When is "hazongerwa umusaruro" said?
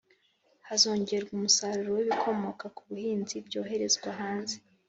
0.67-1.89